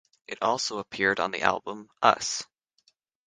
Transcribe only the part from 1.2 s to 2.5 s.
the album "Us!".